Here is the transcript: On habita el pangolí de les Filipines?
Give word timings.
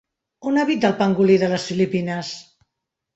On 0.51 0.55
habita 0.61 0.87
el 0.89 0.95
pangolí 1.01 1.35
de 1.43 1.49
les 1.51 1.65
Filipines? 1.73 2.33